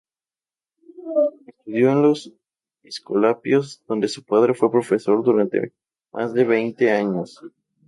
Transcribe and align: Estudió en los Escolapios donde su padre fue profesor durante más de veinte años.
Estudió 1.45 1.91
en 1.91 2.01
los 2.01 2.33
Escolapios 2.81 3.83
donde 3.87 4.07
su 4.07 4.23
padre 4.23 4.55
fue 4.55 4.71
profesor 4.71 5.23
durante 5.23 5.73
más 6.11 6.33
de 6.33 6.43
veinte 6.43 6.89
años. 6.91 7.39